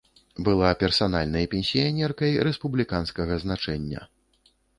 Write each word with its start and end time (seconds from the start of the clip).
Была 0.45 0.69
персанальнай 0.83 1.45
пенсіянеркай 1.51 2.31
рэспубліканскага 2.49 3.39
значэння. 3.45 4.01